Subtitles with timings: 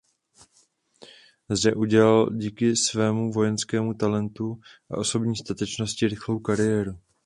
[1.49, 4.59] Zde udělal díky svému vojenskému talentu
[4.91, 6.99] a osobní statečnosti rychlou kariéru.